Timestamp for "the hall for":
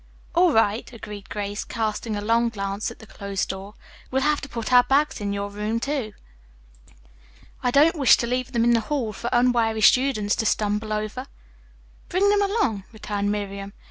8.73-9.29